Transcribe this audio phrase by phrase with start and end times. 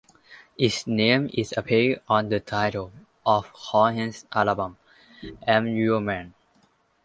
[0.57, 2.91] Its name is a play on the title
[3.23, 4.77] of Cohen's album
[5.47, 6.33] "I'm Your Man".